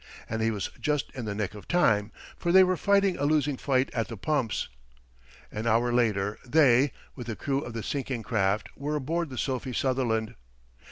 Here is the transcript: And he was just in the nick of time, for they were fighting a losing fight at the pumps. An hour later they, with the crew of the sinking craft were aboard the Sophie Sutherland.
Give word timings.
And 0.27 0.41
he 0.41 0.49
was 0.49 0.71
just 0.81 1.11
in 1.11 1.25
the 1.25 1.35
nick 1.35 1.53
of 1.53 1.67
time, 1.67 2.11
for 2.35 2.51
they 2.51 2.63
were 2.63 2.75
fighting 2.75 3.19
a 3.19 3.25
losing 3.25 3.55
fight 3.55 3.91
at 3.93 4.07
the 4.07 4.17
pumps. 4.17 4.67
An 5.51 5.67
hour 5.67 5.93
later 5.93 6.39
they, 6.43 6.91
with 7.15 7.27
the 7.27 7.35
crew 7.35 7.59
of 7.61 7.73
the 7.73 7.83
sinking 7.83 8.23
craft 8.23 8.69
were 8.75 8.95
aboard 8.95 9.29
the 9.29 9.37
Sophie 9.37 9.73
Sutherland. 9.73 10.33